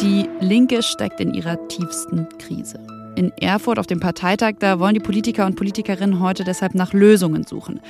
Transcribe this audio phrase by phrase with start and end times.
[0.00, 2.78] Die Linke steckt in ihrer tiefsten Krise.
[3.16, 7.44] In Erfurt auf dem Parteitag, da wollen die Politiker und Politikerinnen heute deshalb nach Lösungen
[7.44, 7.80] suchen.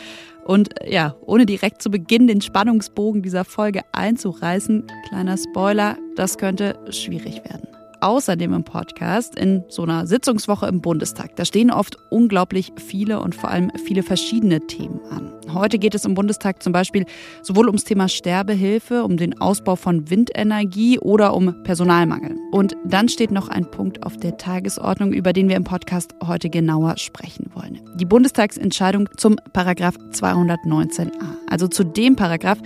[0.45, 6.79] Und ja, ohne direkt zu Beginn den Spannungsbogen dieser Folge einzureißen, kleiner Spoiler, das könnte
[6.91, 7.71] schwierig werden
[8.01, 11.37] außerdem im Podcast in so einer Sitzungswoche im Bundestag.
[11.37, 15.33] Da stehen oft unglaublich viele und vor allem viele verschiedene Themen an.
[15.55, 17.07] Heute geht es im Bundestag zum Beispiel
[17.43, 22.37] sowohl ums Thema Sterbehilfe, um den Ausbau von Windenergie oder um Personalmangel.
[22.53, 26.51] Und dann steht noch ein Punkt auf der Tagesordnung, über den wir im Podcast heute
[26.51, 27.81] genauer sprechen wollen.
[27.97, 31.11] Die Bundestagsentscheidung zum Paragraph 219a,
[31.49, 32.59] also zu dem Paragraph,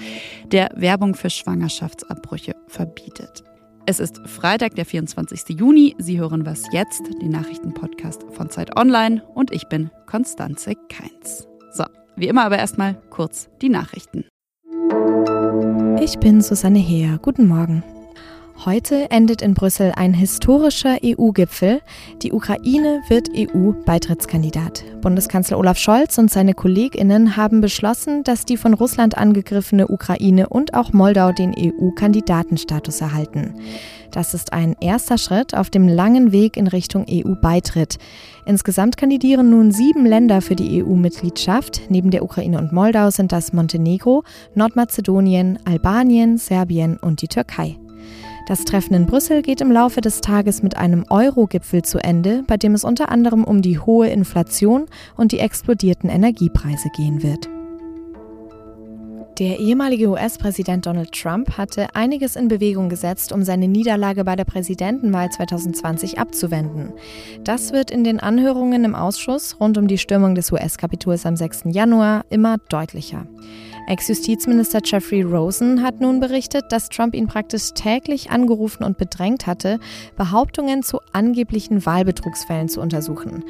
[0.52, 3.43] der Werbung für Schwangerschaftsabbrüche verbietet.
[3.86, 5.58] Es ist Freitag, der 24.
[5.58, 5.94] Juni.
[5.98, 11.46] Sie hören was jetzt, den Nachrichtenpodcast von Zeit Online und ich bin Konstanze Keins.
[11.72, 11.84] So,
[12.16, 14.24] wie immer aber erstmal kurz die Nachrichten.
[16.00, 17.18] Ich bin Susanne Heer.
[17.20, 17.84] Guten Morgen.
[18.64, 21.82] Heute endet in Brüssel ein historischer EU-Gipfel.
[22.22, 24.84] Die Ukraine wird EU-Beitrittskandidat.
[25.02, 30.72] Bundeskanzler Olaf Scholz und seine Kolleginnen haben beschlossen, dass die von Russland angegriffene Ukraine und
[30.72, 33.54] auch Moldau den EU-Kandidatenstatus erhalten.
[34.12, 37.98] Das ist ein erster Schritt auf dem langen Weg in Richtung EU-Beitritt.
[38.46, 41.82] Insgesamt kandidieren nun sieben Länder für die EU-Mitgliedschaft.
[41.90, 47.76] Neben der Ukraine und Moldau sind das Montenegro, Nordmazedonien, Albanien, Serbien und die Türkei.
[48.46, 52.58] Das Treffen in Brüssel geht im Laufe des Tages mit einem Euro-Gipfel zu Ende, bei
[52.58, 54.84] dem es unter anderem um die hohe Inflation
[55.16, 57.48] und die explodierten Energiepreise gehen wird.
[59.38, 64.44] Der ehemalige US-Präsident Donald Trump hatte einiges in Bewegung gesetzt, um seine Niederlage bei der
[64.44, 66.92] Präsidentenwahl 2020 abzuwenden.
[67.42, 71.64] Das wird in den Anhörungen im Ausschuss rund um die Stürmung des US-Kapitols am 6.
[71.70, 73.26] Januar immer deutlicher.
[73.86, 79.78] Ex-Justizminister Jeffrey Rosen hat nun berichtet, dass Trump ihn praktisch täglich angerufen und bedrängt hatte,
[80.16, 83.44] Behauptungen zu angeblichen Wahlbetrugsfällen zu untersuchen.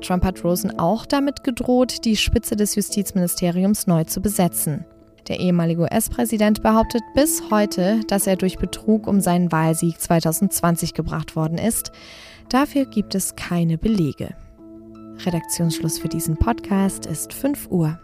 [0.00, 4.84] Trump hat Rosen auch damit gedroht, die Spitze des Justizministeriums neu zu besetzen.
[5.28, 11.36] Der ehemalige US-Präsident behauptet bis heute, dass er durch Betrug um seinen Wahlsieg 2020 gebracht
[11.36, 11.90] worden ist.
[12.48, 14.34] Dafür gibt es keine Belege.
[15.24, 17.98] Redaktionsschluss für diesen Podcast ist 5 Uhr.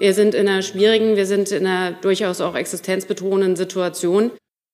[0.00, 4.30] Wir sind in einer schwierigen, wir sind in einer durchaus auch existenzbetonenden Situation.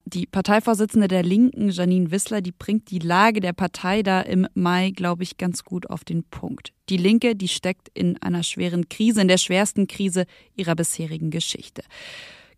[0.06, 4.93] Die Parteivorsitzende der Linken, Janine Wissler, die bringt die Lage der Partei da im Mai,
[4.94, 6.75] glaube ich, ganz gut auf den Punkt.
[6.91, 10.26] Die Linke, die steckt in einer schweren Krise, in der schwersten Krise
[10.56, 11.82] ihrer bisherigen Geschichte.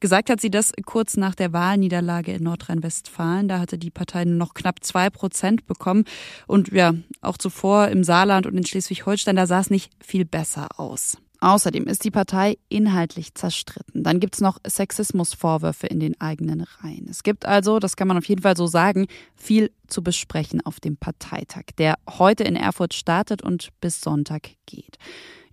[0.00, 3.48] Gesagt hat sie das kurz nach der Wahlniederlage in Nordrhein-Westfalen.
[3.48, 6.04] Da hatte die Partei nur noch knapp zwei Prozent bekommen.
[6.46, 10.68] Und ja, auch zuvor im Saarland und in Schleswig-Holstein, da sah es nicht viel besser
[10.78, 11.18] aus.
[11.40, 14.02] Außerdem ist die Partei inhaltlich zerstritten.
[14.02, 17.06] Dann gibt es noch Sexismusvorwürfe in den eigenen Reihen.
[17.10, 20.80] Es gibt also, das kann man auf jeden Fall so sagen, viel zu besprechen auf
[20.80, 24.98] dem Parteitag, der heute in Erfurt startet und bis Sonntag geht.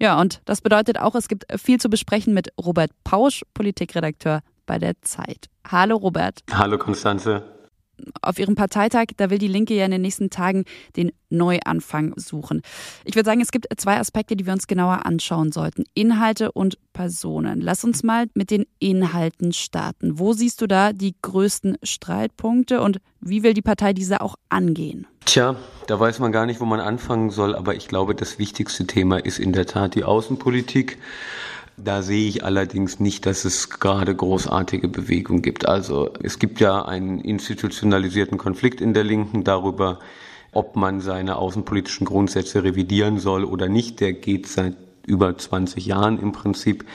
[0.03, 4.78] Ja, und das bedeutet auch, es gibt viel zu besprechen mit Robert Pausch, Politikredakteur bei
[4.78, 5.47] der Zeit.
[5.66, 6.41] Hallo Robert.
[6.52, 7.53] Hallo Konstanze
[8.22, 10.66] auf ihrem Parteitag, da will die Linke ja in den nächsten Tagen
[10.96, 12.62] den Neuanfang suchen.
[13.06, 15.84] Ich würde sagen, es gibt zwei Aspekte, die wir uns genauer anschauen sollten.
[15.94, 17.59] Inhalte und Personen.
[17.59, 20.19] Lass uns mal mit den Inhalten starten.
[20.19, 25.08] Wo siehst du da die größten Streitpunkte und wie will die Partei diese auch angehen?
[25.25, 25.56] Tja,
[25.88, 29.18] da weiß man gar nicht, wo man anfangen soll, aber ich glaube, das wichtigste Thema
[29.18, 30.97] ist in der Tat die Außenpolitik.
[31.78, 35.67] Da sehe ich allerdings nicht, dass es gerade großartige Bewegung gibt.
[35.67, 40.00] Also es gibt ja einen institutionalisierten Konflikt in der Linken darüber,
[40.51, 44.01] ob man seine außenpolitischen Grundsätze revidieren soll oder nicht.
[44.01, 44.75] Der geht seit
[45.06, 46.86] über 20 Jahren im Prinzip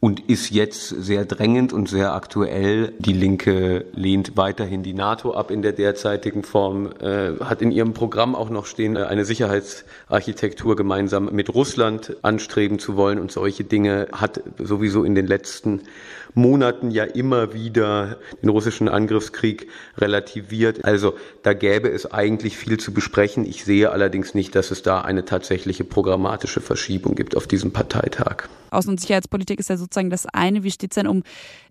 [0.00, 2.94] und ist jetzt sehr drängend und sehr aktuell.
[2.98, 7.92] Die Linke lehnt weiterhin die NATO ab in der derzeitigen Form, äh, hat in ihrem
[7.92, 13.64] Programm auch noch stehen, äh, eine Sicherheitsarchitektur gemeinsam mit Russland anstreben zu wollen und solche
[13.64, 15.82] Dinge hat sowieso in den letzten
[16.34, 19.68] Monaten ja immer wieder den russischen Angriffskrieg
[19.98, 20.84] relativiert.
[20.84, 23.44] Also da gäbe es eigentlich viel zu besprechen.
[23.44, 28.48] Ich sehe allerdings nicht, dass es da eine tatsächliche programmatische Verschiebung gibt auf diesem Parteitag.
[28.70, 30.62] Außen- und Sicherheitspolitik ist ja sozusagen das eine.
[30.62, 31.22] Wie steht es denn um,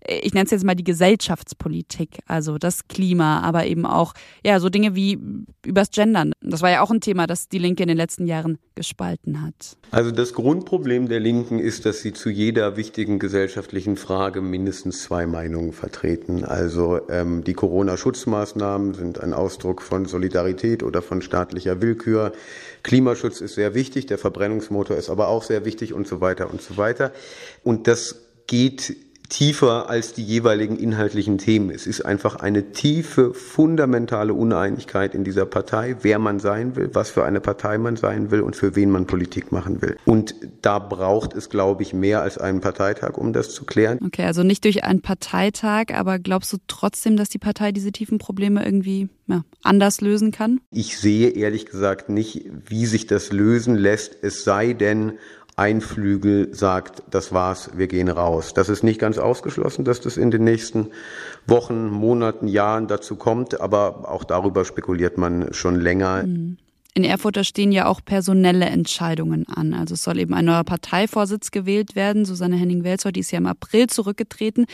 [0.06, 4.14] ich nenne es jetzt mal die Gesellschaftspolitik, also das Klima, aber eben auch
[4.44, 5.18] ja so Dinge wie
[5.64, 6.32] übers Gendern.
[6.40, 9.76] Das war ja auch ein Thema, das die Linke in den letzten Jahren gespalten hat.
[9.90, 15.26] Also das Grundproblem der Linken ist, dass sie zu jeder wichtigen gesellschaftlichen Frage mindestens zwei
[15.26, 16.44] Meinungen vertreten.
[16.44, 22.32] Also ähm, die Corona-Schutzmaßnahmen sind ein Ausdruck von Solidarität oder von staatlicher Willkür.
[22.82, 26.62] Klimaschutz ist sehr wichtig, der Verbrennungsmotor ist aber auch sehr wichtig und so weiter und
[26.62, 26.89] so weiter.
[27.62, 28.16] Und das
[28.46, 28.96] geht
[29.30, 31.70] tiefer als die jeweiligen inhaltlichen Themen.
[31.70, 37.10] Es ist einfach eine tiefe, fundamentale Uneinigkeit in dieser Partei, wer man sein will, was
[37.10, 39.96] für eine Partei man sein will und für wen man Politik machen will.
[40.04, 43.98] Und da braucht es, glaube ich, mehr als einen Parteitag, um das zu klären.
[44.04, 48.18] Okay, also nicht durch einen Parteitag, aber glaubst du trotzdem, dass die Partei diese tiefen
[48.18, 50.60] Probleme irgendwie ja, anders lösen kann?
[50.72, 55.12] Ich sehe ehrlich gesagt nicht, wie sich das lösen lässt, es sei denn,
[55.60, 58.54] ein Flügel sagt, das war's, wir gehen raus.
[58.54, 60.88] Das ist nicht ganz ausgeschlossen, dass das in den nächsten
[61.46, 66.22] Wochen, Monaten, Jahren dazu kommt, aber auch darüber spekuliert man schon länger.
[66.22, 66.56] Mhm.
[66.94, 69.74] In Erfurt da stehen ja auch personelle Entscheidungen an.
[69.74, 72.24] Also es soll eben ein neuer Parteivorsitz gewählt werden.
[72.24, 74.64] Susanne Henning-Welzow, die ist ja im April zurückgetreten.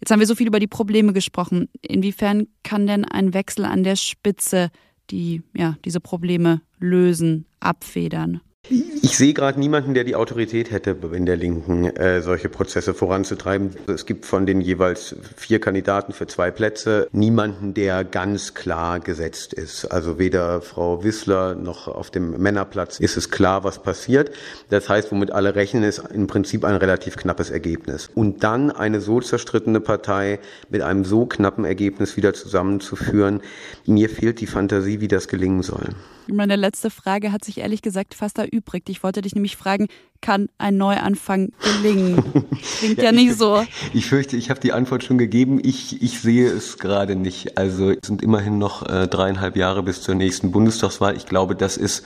[0.00, 1.68] Jetzt haben wir so viel über die Probleme gesprochen.
[1.82, 4.70] Inwiefern kann denn ein Wechsel an der Spitze
[5.10, 8.40] die, ja, diese Probleme lösen, abfedern?
[8.68, 13.70] Ich sehe gerade niemanden, der die Autorität hätte, in der Linken äh, solche Prozesse voranzutreiben.
[13.88, 19.52] Es gibt von den jeweils vier Kandidaten für zwei Plätze niemanden, der ganz klar gesetzt
[19.52, 19.86] ist.
[19.86, 24.30] Also weder Frau Wissler noch auf dem Männerplatz ist es klar, was passiert.
[24.70, 28.10] Das heißt, womit alle rechnen, ist im Prinzip ein relativ knappes Ergebnis.
[28.14, 30.38] Und dann eine so zerstrittene Partei
[30.70, 33.40] mit einem so knappen Ergebnis wieder zusammenzuführen,
[33.86, 35.88] mir fehlt die Fantasie, wie das gelingen soll.
[36.28, 38.88] Meine letzte Frage hat sich ehrlich gesagt fast erübrigt.
[38.88, 39.88] Ich wollte dich nämlich fragen,
[40.20, 42.22] kann ein Neuanfang gelingen?
[42.78, 43.64] Klingt ja, ja nicht ich, so.
[43.92, 45.60] Ich fürchte, ich habe die Antwort schon gegeben.
[45.62, 47.58] Ich, ich sehe es gerade nicht.
[47.58, 51.16] Also es sind immerhin noch äh, dreieinhalb Jahre bis zur nächsten Bundestagswahl.
[51.16, 52.04] Ich glaube, das ist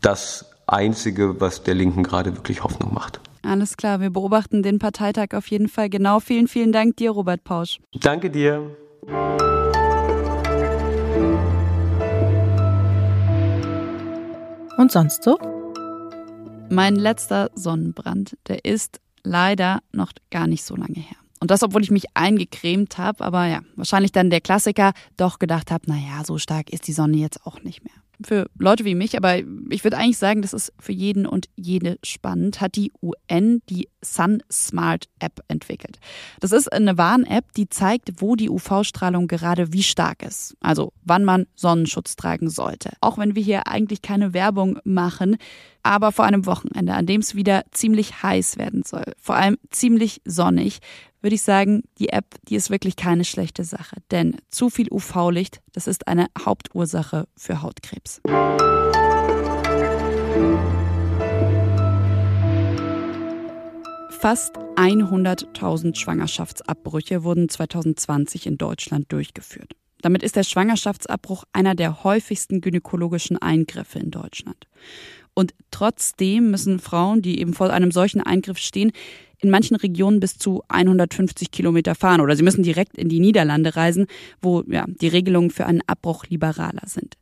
[0.00, 3.20] das Einzige, was der Linken gerade wirklich Hoffnung macht.
[3.42, 6.20] Alles klar, wir beobachten den Parteitag auf jeden Fall genau.
[6.20, 7.80] Vielen, vielen Dank dir, Robert Pausch.
[7.92, 8.70] Danke dir.
[14.76, 15.38] Und sonst so?
[16.70, 21.16] Mein letzter Sonnenbrand, der ist leider noch gar nicht so lange her.
[21.40, 25.70] Und das, obwohl ich mich eingecremt habe, aber ja, wahrscheinlich dann der Klassiker, doch gedacht
[25.70, 29.16] habe, naja, so stark ist die Sonne jetzt auch nicht mehr für Leute wie mich,
[29.16, 29.38] aber
[29.70, 33.88] ich würde eigentlich sagen, das ist für jeden und jede spannend, hat die UN die
[34.04, 35.98] Sun Smart App entwickelt.
[36.40, 40.56] Das ist eine Warn-App, die zeigt, wo die UV-Strahlung gerade wie stark ist.
[40.60, 42.90] Also wann man Sonnenschutz tragen sollte.
[43.00, 45.36] Auch wenn wir hier eigentlich keine Werbung machen,
[45.82, 50.20] aber vor einem Wochenende, an dem es wieder ziemlich heiß werden soll, vor allem ziemlich
[50.24, 50.78] sonnig,
[51.20, 53.96] würde ich sagen, die App, die ist wirklich keine schlechte Sache.
[54.10, 58.20] Denn zu viel UV-Licht, das ist eine Hauptursache für Hautkrebs.
[64.22, 69.72] Fast 100.000 Schwangerschaftsabbrüche wurden 2020 in Deutschland durchgeführt.
[70.00, 74.66] Damit ist der Schwangerschaftsabbruch einer der häufigsten gynäkologischen Eingriffe in Deutschland.
[75.34, 78.92] Und trotzdem müssen Frauen, die eben vor einem solchen Eingriff stehen,
[79.42, 83.74] in manchen Regionen bis zu 150 Kilometer fahren oder sie müssen direkt in die Niederlande
[83.74, 84.06] reisen,
[84.40, 87.16] wo ja, die Regelungen für einen Abbruch liberaler sind.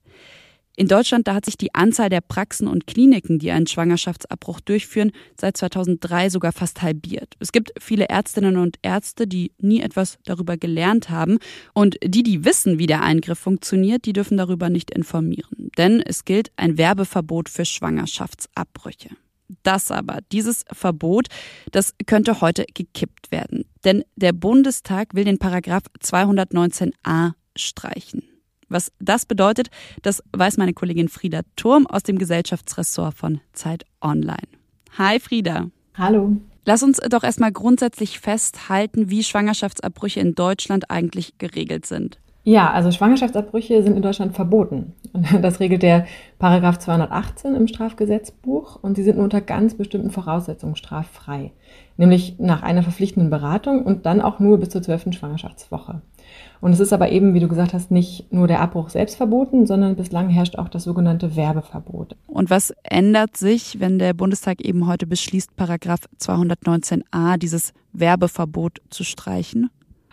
[0.81, 5.13] In Deutschland, da hat sich die Anzahl der Praxen und Kliniken, die einen Schwangerschaftsabbruch durchführen,
[5.39, 7.35] seit 2003 sogar fast halbiert.
[7.39, 11.39] Es gibt viele Ärztinnen und Ärzte, die nie etwas darüber gelernt haben.
[11.75, 15.71] Und die, die wissen, wie der Eingriff funktioniert, die dürfen darüber nicht informieren.
[15.77, 19.11] Denn es gilt ein Werbeverbot für Schwangerschaftsabbrüche.
[19.63, 21.27] Das aber, dieses Verbot,
[21.73, 23.67] das könnte heute gekippt werden.
[23.85, 28.30] Denn der Bundestag will den Paragraph 219a streichen.
[28.71, 29.69] Was das bedeutet,
[30.03, 34.47] das weiß meine Kollegin Frieda Turm aus dem Gesellschaftsressort von Zeit Online.
[34.97, 35.67] Hi Frieda.
[35.99, 36.37] Hallo.
[36.65, 42.21] Lass uns doch erstmal grundsätzlich festhalten, wie Schwangerschaftsabbrüche in Deutschland eigentlich geregelt sind.
[42.45, 44.95] Ja, also Schwangerschaftsabbrüche sind in Deutschland verboten.
[45.43, 46.07] Das regelt der
[46.39, 51.51] Paragraph 218 im Strafgesetzbuch und sie sind nur unter ganz bestimmten Voraussetzungen straffrei.
[51.97, 56.03] Nämlich nach einer verpflichtenden Beratung und dann auch nur bis zur zwölften Schwangerschaftswoche.
[56.61, 59.67] Und es ist aber eben, wie du gesagt hast, nicht nur der Abbruch selbst verboten,
[59.67, 62.17] sondern bislang herrscht auch das sogenannte Werbeverbot.
[62.27, 69.05] Und was ändert sich, wenn der Bundestag eben heute beschließt, Paragraph 219a, dieses Werbeverbot zu
[69.05, 69.71] streichen?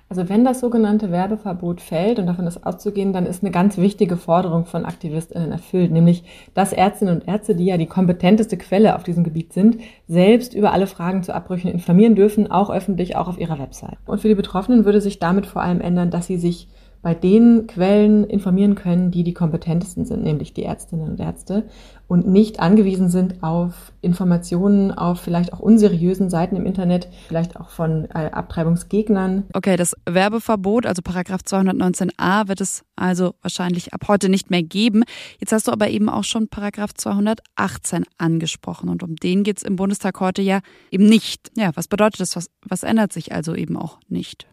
[0.09, 4.15] Also wenn das sogenannte Werbeverbot fällt, und davon ist auszugehen, dann ist eine ganz wichtige
[4.15, 6.23] Forderung von AktivistInnen erfüllt, nämlich,
[6.53, 10.71] dass Ärztinnen und Ärzte, die ja die kompetenteste Quelle auf diesem Gebiet sind, selbst über
[10.71, 13.97] alle Fragen zu Abbrüchen informieren dürfen, auch öffentlich, auch auf ihrer Website.
[14.05, 16.69] Und für die Betroffenen würde sich damit vor allem ändern, dass sie sich
[17.01, 21.65] bei den Quellen informieren können, die die kompetentesten sind, nämlich die Ärztinnen und Ärzte,
[22.07, 27.69] und nicht angewiesen sind auf Informationen auf vielleicht auch unseriösen Seiten im Internet, vielleicht auch
[27.69, 29.43] von äh, Abtreibungsgegnern.
[29.53, 35.03] Okay, das Werbeverbot, also Paragraph 219a, wird es also wahrscheinlich ab heute nicht mehr geben.
[35.39, 39.63] Jetzt hast du aber eben auch schon Paragraph 218 angesprochen und um den geht es
[39.63, 40.61] im Bundestag heute ja
[40.91, 41.51] eben nicht.
[41.57, 42.35] Ja, was bedeutet das?
[42.35, 44.47] Was, was ändert sich also eben auch nicht?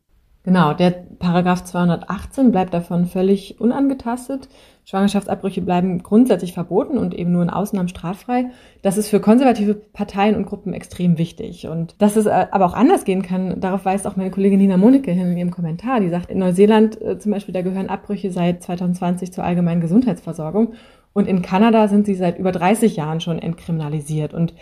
[0.45, 4.51] Genau, der Paragraph 218 bleibt davon völlig unangetastet.
[4.85, 8.51] Schwangerschaftsabbrüche bleiben grundsätzlich verboten und eben nur in Ausnahmen straffrei.
[8.83, 11.67] Das ist für konservative Parteien und Gruppen extrem wichtig.
[11.67, 14.77] Und dass es äh, aber auch anders gehen kann, darauf weist auch meine Kollegin Nina
[14.77, 16.01] Monike hin in ihrem Kommentar.
[16.01, 20.75] Die sagt, in Neuseeland äh, zum Beispiel, da gehören Abbrüche seit 2020 zur allgemeinen Gesundheitsversorgung.
[21.15, 24.35] Und in Kanada sind sie seit über 30 Jahren schon entkriminalisiert.
[24.35, 24.53] Und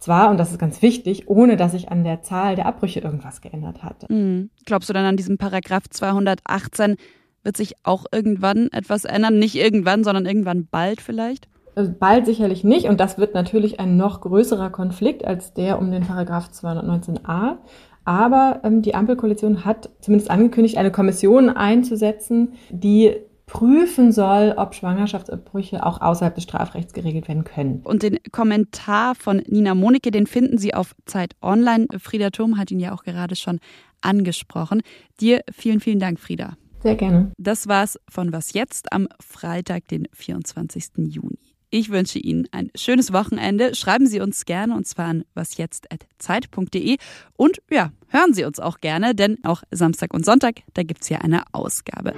[0.00, 3.40] zwar, und das ist ganz wichtig, ohne dass sich an der Zahl der Abbrüche irgendwas
[3.40, 4.12] geändert hatte.
[4.12, 4.50] Mhm.
[4.64, 6.96] Glaubst du dann an diesem Paragraph 218
[7.42, 9.38] wird sich auch irgendwann etwas ändern?
[9.38, 11.48] Nicht irgendwann, sondern irgendwann bald vielleicht?
[11.74, 12.86] Also bald sicherlich nicht.
[12.86, 17.58] Und das wird natürlich ein noch größerer Konflikt als der um den Paragraph 219a.
[18.04, 23.16] Aber ähm, die Ampelkoalition hat zumindest angekündigt, eine Kommission einzusetzen, die
[23.50, 27.80] prüfen soll, ob Schwangerschaftsabbrüche auch außerhalb des Strafrechts geregelt werden können.
[27.82, 31.88] Und den Kommentar von Nina Monike, den finden Sie auf Zeit Online.
[31.98, 33.58] Frieda Thurm hat ihn ja auch gerade schon
[34.02, 34.82] angesprochen.
[35.20, 36.56] Dir vielen, vielen Dank, Frieda.
[36.80, 37.32] Sehr gerne.
[37.38, 40.92] Das war's von Was jetzt am Freitag, den 24.
[40.96, 41.38] Juni.
[41.70, 43.74] Ich wünsche Ihnen ein schönes Wochenende.
[43.74, 46.96] Schreiben Sie uns gerne und zwar an wasjetzt.zeit.de
[47.36, 51.18] und ja, hören Sie uns auch gerne, denn auch Samstag und Sonntag, da gibt's ja
[51.18, 52.14] eine Ausgabe.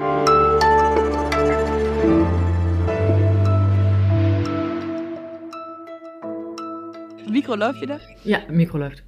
[7.32, 8.00] Micro loopt je er?
[8.22, 9.02] Ja, micro loopt.